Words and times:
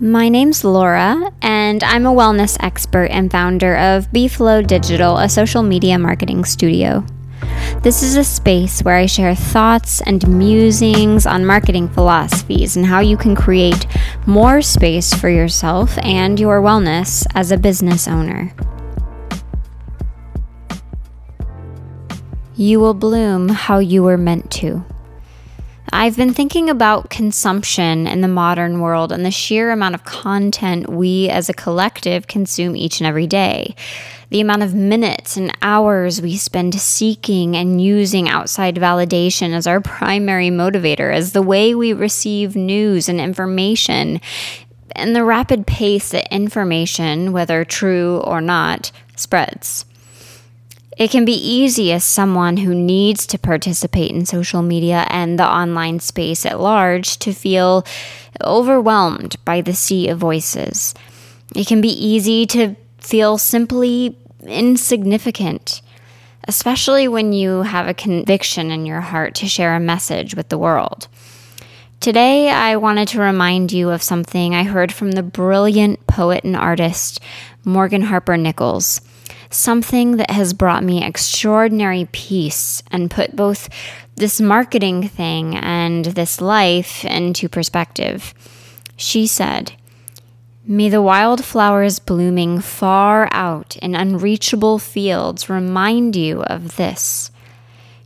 My 0.00 0.28
name's 0.28 0.62
Laura, 0.62 1.28
and 1.42 1.82
I'm 1.82 2.06
a 2.06 2.12
wellness 2.12 2.56
expert 2.60 3.06
and 3.06 3.28
founder 3.28 3.76
of 3.76 4.06
BeFlow 4.12 4.64
Digital, 4.64 5.18
a 5.18 5.28
social 5.28 5.64
media 5.64 5.98
marketing 5.98 6.44
studio. 6.44 7.04
This 7.82 8.04
is 8.04 8.14
a 8.16 8.22
space 8.22 8.80
where 8.84 8.94
I 8.94 9.06
share 9.06 9.34
thoughts 9.34 10.00
and 10.02 10.28
musings 10.28 11.26
on 11.26 11.44
marketing 11.44 11.88
philosophies 11.88 12.76
and 12.76 12.86
how 12.86 13.00
you 13.00 13.16
can 13.16 13.34
create 13.34 13.88
more 14.24 14.62
space 14.62 15.12
for 15.12 15.28
yourself 15.28 15.98
and 15.98 16.38
your 16.38 16.62
wellness 16.62 17.26
as 17.34 17.50
a 17.50 17.58
business 17.58 18.06
owner. 18.06 18.54
You 22.54 22.78
will 22.78 22.94
bloom 22.94 23.48
how 23.48 23.80
you 23.80 24.04
were 24.04 24.16
meant 24.16 24.48
to. 24.52 24.84
I've 26.00 26.16
been 26.16 26.32
thinking 26.32 26.70
about 26.70 27.10
consumption 27.10 28.06
in 28.06 28.20
the 28.20 28.28
modern 28.28 28.78
world 28.78 29.10
and 29.10 29.26
the 29.26 29.32
sheer 29.32 29.72
amount 29.72 29.96
of 29.96 30.04
content 30.04 30.88
we 30.88 31.28
as 31.28 31.48
a 31.48 31.52
collective 31.52 32.28
consume 32.28 32.76
each 32.76 33.00
and 33.00 33.06
every 33.08 33.26
day. 33.26 33.74
The 34.30 34.40
amount 34.40 34.62
of 34.62 34.76
minutes 34.76 35.36
and 35.36 35.52
hours 35.60 36.22
we 36.22 36.36
spend 36.36 36.76
seeking 36.76 37.56
and 37.56 37.82
using 37.82 38.28
outside 38.28 38.76
validation 38.76 39.52
as 39.52 39.66
our 39.66 39.80
primary 39.80 40.50
motivator, 40.50 41.12
as 41.12 41.32
the 41.32 41.42
way 41.42 41.74
we 41.74 41.92
receive 41.92 42.54
news 42.54 43.08
and 43.08 43.20
information, 43.20 44.20
and 44.92 45.16
the 45.16 45.24
rapid 45.24 45.66
pace 45.66 46.10
that 46.10 46.32
information, 46.32 47.32
whether 47.32 47.64
true 47.64 48.18
or 48.18 48.40
not, 48.40 48.92
spreads. 49.16 49.84
It 50.98 51.12
can 51.12 51.24
be 51.24 51.32
easy 51.32 51.92
as 51.92 52.02
someone 52.02 52.56
who 52.56 52.74
needs 52.74 53.24
to 53.28 53.38
participate 53.38 54.10
in 54.10 54.26
social 54.26 54.62
media 54.62 55.06
and 55.08 55.38
the 55.38 55.48
online 55.48 56.00
space 56.00 56.44
at 56.44 56.60
large 56.60 57.18
to 57.18 57.32
feel 57.32 57.86
overwhelmed 58.42 59.36
by 59.44 59.60
the 59.60 59.74
sea 59.74 60.08
of 60.08 60.18
voices. 60.18 60.94
It 61.54 61.68
can 61.68 61.80
be 61.80 61.88
easy 61.88 62.46
to 62.46 62.74
feel 62.98 63.38
simply 63.38 64.18
insignificant, 64.42 65.82
especially 66.48 67.06
when 67.06 67.32
you 67.32 67.62
have 67.62 67.86
a 67.86 67.94
conviction 67.94 68.72
in 68.72 68.84
your 68.84 69.00
heart 69.00 69.36
to 69.36 69.46
share 69.46 69.76
a 69.76 69.80
message 69.80 70.34
with 70.34 70.48
the 70.48 70.58
world. 70.58 71.06
Today, 72.00 72.50
I 72.50 72.76
wanted 72.76 73.06
to 73.08 73.20
remind 73.20 73.70
you 73.70 73.90
of 73.90 74.02
something 74.02 74.52
I 74.52 74.64
heard 74.64 74.92
from 74.92 75.12
the 75.12 75.22
brilliant 75.22 76.08
poet 76.08 76.42
and 76.42 76.56
artist 76.56 77.20
Morgan 77.64 78.02
Harper 78.02 78.36
Nichols 78.36 79.00
something 79.50 80.16
that 80.16 80.30
has 80.30 80.52
brought 80.52 80.84
me 80.84 81.04
extraordinary 81.04 82.08
peace 82.12 82.82
and 82.90 83.10
put 83.10 83.36
both 83.36 83.68
this 84.16 84.40
marketing 84.40 85.08
thing 85.08 85.56
and 85.56 86.04
this 86.06 86.40
life 86.40 87.04
into 87.04 87.48
perspective. 87.48 88.34
She 88.96 89.26
said, 89.26 89.72
May 90.66 90.90
the 90.90 91.00
wildflowers 91.00 91.98
blooming 91.98 92.60
far 92.60 93.28
out 93.32 93.76
in 93.76 93.94
unreachable 93.94 94.78
fields 94.78 95.48
remind 95.48 96.14
you 96.14 96.42
of 96.42 96.76
this. 96.76 97.30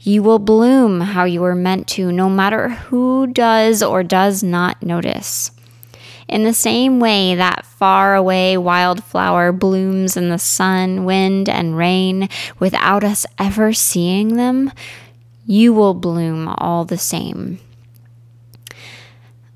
You 0.00 0.22
will 0.22 0.38
bloom 0.38 1.00
how 1.00 1.24
you 1.24 1.40
were 1.40 1.54
meant 1.54 1.86
to, 1.88 2.10
no 2.12 2.28
matter 2.28 2.68
who 2.68 3.26
does 3.26 3.82
or 3.82 4.02
does 4.02 4.42
not 4.42 4.82
notice. 4.82 5.52
In 6.30 6.44
the 6.44 6.54
same 6.54 7.00
way 7.00 7.34
that 7.34 7.66
faraway 7.66 8.56
wildflower 8.56 9.50
blooms 9.50 10.16
in 10.16 10.28
the 10.28 10.38
sun, 10.38 11.04
wind, 11.04 11.48
and 11.48 11.76
rain 11.76 12.28
without 12.60 13.02
us 13.02 13.26
ever 13.36 13.72
seeing 13.72 14.36
them, 14.36 14.70
you 15.44 15.72
will 15.72 15.92
bloom 15.92 16.46
all 16.46 16.84
the 16.84 16.96
same. 16.96 17.58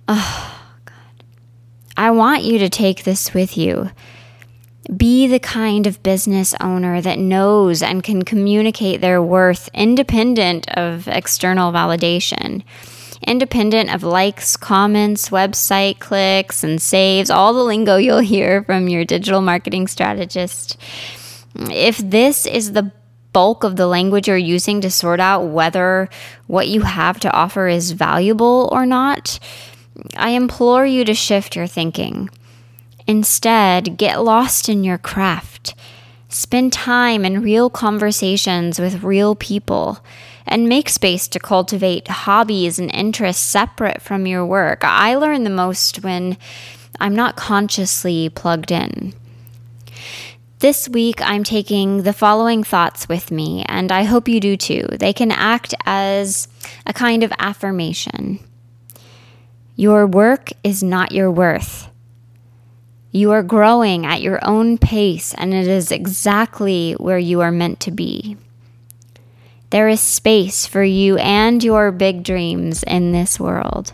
Oh, 0.09 0.61
God. 0.85 1.25
I 1.97 2.11
want 2.11 2.43
you 2.43 2.59
to 2.59 2.69
take 2.69 3.05
this 3.05 3.33
with 3.33 3.57
you. 3.57 3.91
Be 4.97 5.29
the 5.29 5.39
kind 5.39 5.87
of 5.87 6.03
business 6.03 6.57
owner 6.61 7.01
that 7.01 7.21
knows 7.21 7.85
and 7.85 8.03
can 8.03 8.25
communicate 8.25 9.01
their 9.01 9.23
worth 9.23 9.71
independent 9.73 10.69
of 10.77 11.07
external 11.07 11.71
validation 11.71 12.65
independent 13.27 13.93
of 13.93 14.03
likes, 14.03 14.57
comments, 14.57 15.31
website 15.31 15.99
clicks, 15.99 16.63
and 16.63 16.81
saves, 16.81 17.31
all 17.31 17.53
the 17.53 17.65
lingo 17.65 17.97
you'll 17.97 18.19
hear 18.19 18.63
from 18.65 18.89
your 18.89 19.05
digital 19.05 19.41
marketing 19.41 19.87
strategist. 19.87 20.77
If 21.57 21.99
this 21.99 22.47
is 22.47 22.73
the 22.73 22.93
bulk 23.33 23.65
of 23.65 23.77
the 23.77 23.87
language 23.87 24.29
you're 24.29 24.37
using 24.37 24.81
to 24.81 24.91
sort 24.91 25.21
out 25.21 25.43
whether 25.43 26.09
what 26.47 26.69
you 26.69 26.83
have 26.83 27.21
to 27.21 27.33
offer 27.33 27.69
is 27.69 27.91
valuable 27.93 28.69
or 28.73 28.87
not, 28.87 29.39
I 30.17 30.31
implore 30.31 30.87
you 30.87 31.05
to 31.05 31.15
shift 31.15 31.57
your 31.57 31.67
thinking. 31.67 32.31
Instead, 33.07 33.99
get 33.99 34.23
lost 34.23 34.69
in 34.69 34.83
your 34.85 34.99
craft. 34.99 35.75
Spend 36.35 36.73
time 36.73 37.25
in 37.25 37.43
real 37.43 37.71
conversations 37.71 38.81
with 38.81 39.05
real 39.05 39.37
people 39.37 40.05
and 40.49 40.69
make 40.69 40.89
space 40.89 41.29
to 41.29 41.39
cultivate 41.39 42.09
hobbies 42.09 42.77
and 42.81 42.93
interests 42.93 43.41
separate 43.41 44.03
from 44.03 44.27
your 44.27 44.45
work. 44.45 44.81
I 44.83 45.15
learn 45.15 45.45
the 45.45 45.51
most 45.51 46.03
when 46.03 46.37
I'm 46.99 47.15
not 47.15 47.37
consciously 47.37 48.31
plugged 48.31 48.73
in. 48.73 49.15
This 50.59 50.89
week, 50.89 51.23
I'm 51.23 51.45
taking 51.45 52.03
the 52.03 52.13
following 52.13 52.65
thoughts 52.65 53.09
with 53.09 53.31
me, 53.31 53.65
and 53.69 53.93
I 53.93 54.03
hope 54.03 54.27
you 54.27 54.41
do 54.41 54.57
too. 54.57 54.89
They 54.91 55.13
can 55.13 55.31
act 55.31 55.73
as 55.87 56.49
a 56.85 56.93
kind 56.93 57.23
of 57.23 57.33
affirmation. 57.39 58.41
Your 59.77 60.05
work 60.05 60.51
is 60.65 60.83
not 60.83 61.13
your 61.13 61.31
worth. 61.31 61.89
You 63.17 63.31
are 63.31 63.45
growing 63.45 64.05
at 64.05 64.23
your 64.23 64.45
own 64.45 64.77
pace, 64.77 65.35
and 65.35 65.55
it 65.55 65.69
is 65.69 65.93
exactly 65.93 66.95
where 66.95 67.17
you 67.17 67.43
are 67.43 67.53
meant 67.53 67.79
to 67.81 67.93
be. 67.93 68.37
There 69.71 69.89
is 69.89 70.01
space 70.01 70.67
for 70.67 70.83
you 70.83 71.17
and 71.19 71.63
your 71.63 71.93
big 71.93 72.25
dreams 72.25 72.83
in 72.83 73.13
this 73.13 73.39
world. 73.39 73.93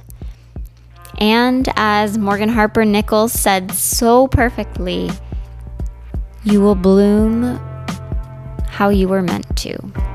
And 1.19 1.69
as 1.77 2.17
Morgan 2.17 2.49
Harper 2.49 2.87
Nichols 2.87 3.35
said 3.35 3.73
so 3.73 4.27
perfectly, 4.27 5.11
you 6.43 6.63
will 6.63 6.75
bloom 6.75 7.61
how 8.69 8.89
you 8.89 9.07
were 9.07 9.21
meant 9.21 9.55
to. 9.59 10.10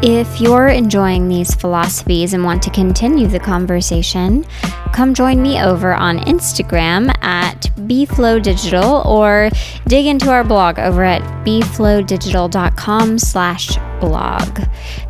If 0.00 0.40
you're 0.40 0.68
enjoying 0.68 1.26
these 1.26 1.52
philosophies 1.56 2.32
and 2.32 2.44
want 2.44 2.62
to 2.62 2.70
continue 2.70 3.26
the 3.26 3.40
conversation, 3.40 4.44
come 4.92 5.12
join 5.12 5.42
me 5.42 5.60
over 5.60 5.92
on 5.92 6.20
Instagram 6.20 7.12
at 7.20 7.62
bflowdigital 7.78 9.04
or 9.04 9.50
dig 9.88 10.06
into 10.06 10.30
our 10.30 10.44
blog 10.44 10.78
over 10.78 11.02
at 11.02 11.22
bflowdigital.com 11.44 13.18
slash 13.18 13.76
blog. 13.98 14.60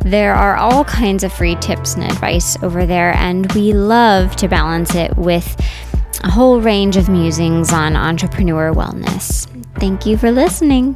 There 0.01 0.33
are 0.33 0.57
all 0.57 0.83
kinds 0.85 1.23
of 1.23 1.31
free 1.31 1.55
tips 1.57 1.93
and 1.93 2.03
advice 2.03 2.57
over 2.63 2.87
there, 2.87 3.13
and 3.13 3.51
we 3.51 3.73
love 3.73 4.35
to 4.37 4.47
balance 4.47 4.95
it 4.95 5.15
with 5.15 5.55
a 6.23 6.31
whole 6.31 6.61
range 6.61 6.97
of 6.97 7.09
musings 7.09 7.71
on 7.71 7.95
entrepreneur 7.95 8.73
wellness. 8.73 9.45
Thank 9.79 10.07
you 10.07 10.17
for 10.17 10.31
listening. 10.31 10.95